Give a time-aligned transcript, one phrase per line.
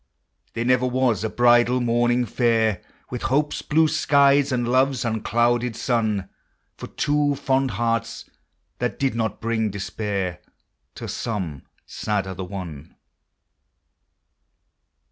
[0.55, 6.27] There never was a bridal morning fair With hope's blue skies and love's unclouded sun
[6.75, 8.27] For two fond hearts,
[8.79, 10.39] that did not bring despair
[10.95, 12.95] To some sad other one.